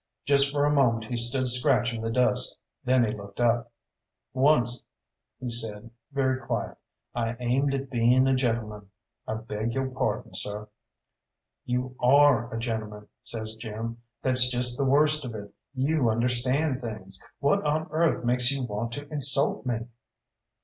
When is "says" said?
13.21-13.53